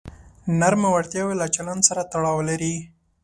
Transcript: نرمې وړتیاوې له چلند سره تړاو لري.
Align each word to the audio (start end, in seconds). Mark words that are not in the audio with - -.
نرمې 0.59 0.89
وړتیاوې 0.91 1.35
له 1.41 1.47
چلند 1.55 1.81
سره 1.89 2.01
تړاو 2.11 2.39
لري. 2.49 2.75